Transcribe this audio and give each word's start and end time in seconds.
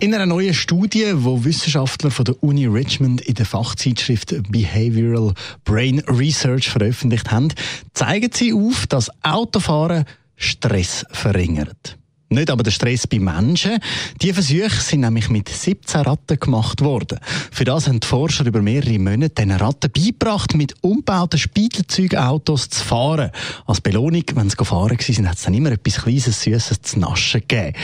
in 0.00 0.14
einer 0.14 0.26
neuen 0.26 0.54
Studie, 0.54 1.06
wo 1.14 1.44
Wissenschaftler 1.44 2.10
von 2.10 2.24
der 2.24 2.42
Uni 2.42 2.66
Richmond 2.66 3.20
in 3.22 3.34
der 3.34 3.46
Fachzeitschrift 3.46 4.34
Behavioral 4.50 5.34
Brain 5.64 6.00
Research 6.00 6.68
veröffentlicht 6.68 7.30
haben, 7.30 7.48
zeigen 7.94 8.30
sie 8.32 8.52
auf, 8.52 8.86
dass 8.86 9.10
Autofahren 9.22 10.04
Stress 10.36 11.04
verringert. 11.10 11.98
Nicht 12.30 12.50
aber 12.50 12.62
der 12.62 12.72
Stress 12.72 13.06
bei 13.06 13.18
Menschen. 13.18 13.78
Die 14.20 14.34
Versuche 14.34 14.70
sind 14.70 15.00
nämlich 15.00 15.30
mit 15.30 15.48
17 15.48 16.02
Ratten 16.02 16.38
gemacht 16.38 16.82
worden. 16.82 17.18
Für 17.50 17.64
das 17.64 17.88
haben 17.88 18.00
die 18.00 18.06
Forscher 18.06 18.44
über 18.44 18.60
mehrere 18.60 18.98
Monate 18.98 19.30
den 19.30 19.50
Ratten 19.52 19.90
beigebracht, 19.90 20.54
mit 20.54 20.74
umgebauten 20.82 21.38
Spiegelzeugautos 21.38 22.68
zu 22.68 22.84
fahren. 22.84 23.30
Als 23.66 23.80
Belohnung, 23.80 24.24
wenn 24.34 24.50
sie 24.50 24.56
gefahren 24.56 24.90
waren, 24.90 25.28
hat 25.28 25.36
es 25.38 25.42
dann 25.42 25.54
immer 25.54 25.72
etwas 25.72 26.02
Kleines, 26.02 26.42
Süßes 26.42 26.82
zu 26.82 26.98
naschen 26.98 27.40
gegeben. 27.40 27.74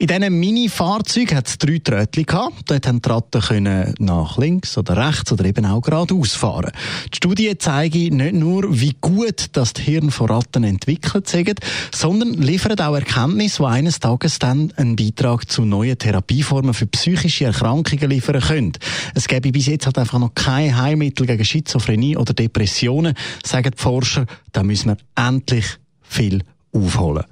In 0.00 0.06
diesen 0.06 0.40
Mini-Fahrzeugen 0.40 1.36
hat 1.36 1.46
es 1.46 1.58
drei 1.58 1.78
Trötchen 1.78 2.24
gehabt. 2.24 2.70
Dort 2.70 2.86
haben 2.86 3.02
die 3.02 3.08
Ratten 3.10 3.42
können 3.42 3.94
nach 3.98 4.38
links 4.38 4.78
oder 4.78 4.96
rechts 4.96 5.30
oder 5.30 5.44
eben 5.44 5.66
auch 5.66 5.82
geradeaus 5.82 6.32
fahren. 6.32 6.72
Die 7.12 7.16
Studie 7.18 7.58
zeigt 7.58 7.96
nicht 7.96 8.32
nur, 8.32 8.80
wie 8.80 8.96
gut 8.98 9.48
das 9.52 9.74
Hirn 9.78 10.10
von 10.10 10.30
Ratten 10.30 10.64
entwickelt 10.64 11.28
sind, 11.28 11.60
sondern 11.94 12.32
liefert 12.32 12.80
auch 12.80 12.94
Erkenntnisse, 12.94 13.58
die 13.58 13.68
eines 13.68 14.00
Tages 14.00 14.38
dann 14.38 14.72
einen 14.76 14.96
Beitrag 14.96 15.50
zu 15.50 15.66
neuen 15.66 15.98
Therapieformen 15.98 16.72
für 16.72 16.86
psychische 16.86 17.44
Erkrankungen 17.44 18.08
liefern 18.08 18.40
können. 18.40 18.72
Es 19.14 19.28
gäbe 19.28 19.52
bis 19.52 19.66
jetzt 19.66 19.84
halt 19.84 19.98
einfach 19.98 20.18
noch 20.18 20.34
kein 20.34 20.78
Heilmittel 20.80 21.26
gegen 21.26 21.44
Schizophrenie 21.44 22.16
oder 22.16 22.32
Depressionen, 22.32 23.12
sagen 23.44 23.72
die 23.76 23.82
Forscher. 23.82 24.24
Da 24.52 24.62
müssen 24.62 24.96
wir 24.96 24.96
endlich 25.14 25.66
viel 26.00 26.42
aufholen. 26.72 27.24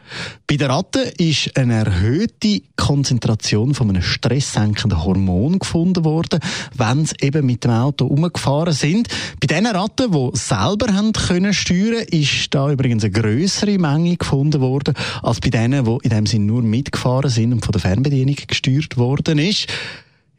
Bei 0.47 0.56
den 0.56 0.70
Ratten 0.70 1.08
ist 1.19 1.56
eine 1.56 1.84
erhöhte 1.84 2.62
Konzentration 2.77 3.75
von 3.75 3.89
einem 3.89 4.03
stresssenkenden 4.03 5.05
Hormon 5.05 5.58
gefunden 5.58 6.05
worden, 6.05 6.41
wenn 6.75 7.06
sie 7.06 7.14
eben 7.20 7.47
mit 7.47 7.64
dem 7.64 7.70
Auto 7.70 8.06
umgefahren 8.06 8.72
sind. 8.72 9.09
Bei 9.41 9.47
den 9.47 9.66
Ratten, 9.66 10.12
die 10.12 10.31
selber 10.34 10.92
haben 10.92 11.12
können 11.12 11.55
steuern, 11.55 12.05
ist 12.11 12.53
da 12.55 12.70
übrigens 12.70 13.05
eine 13.05 13.12
größere 13.12 13.78
Menge 13.78 14.16
gefunden 14.16 14.61
worden 14.61 14.94
als 15.22 15.41
bei 15.41 15.50
denen, 15.50 15.84
die 15.84 15.98
in 16.03 16.11
dem 16.11 16.27
Sinne 16.27 16.47
nur 16.47 16.62
mitgefahren 16.62 17.31
sind 17.31 17.53
und 17.53 17.64
von 17.64 17.72
der 17.72 17.81
Fernbedienung 17.81 18.36
gesteuert 18.47 18.97
worden 18.97 19.39
ist. 19.39 19.66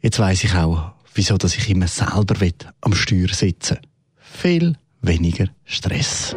Jetzt 0.02 0.18
weiß 0.18 0.44
ich 0.44 0.54
auch, 0.54 0.92
wieso 1.14 1.36
dass 1.36 1.56
ich 1.56 1.68
immer 1.70 1.88
selber 1.88 2.36
am 2.80 2.94
Steuer 2.94 3.28
sitzen. 3.28 3.78
Viel 4.16 4.76
weniger 5.02 5.46
Stress. 5.64 6.36